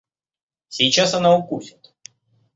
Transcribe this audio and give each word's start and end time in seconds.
Сейчас 0.67 1.13
она 1.13 1.37
укусит. 1.37 1.93